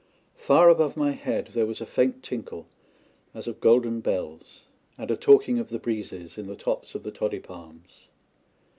Far 0.39 0.67
above 0.67 0.97
my 0.97 1.11
head 1.11 1.49
there 1.53 1.67
was 1.67 1.79
a 1.79 1.85
faint 1.85 2.23
tinkle, 2.23 2.65
as 3.35 3.45
of 3.45 3.59
golden 3.61 3.99
bells, 4.01 4.61
and 4.97 5.11
a 5.11 5.15
talking 5.15 5.59
of 5.59 5.69
the 5.69 5.77
breezes 5.77 6.39
in 6.39 6.47
the 6.47 6.55
tops 6.55 6.95
of 6.95 7.03
the 7.03 7.11
toddy 7.11 7.37
palms. 7.39 8.07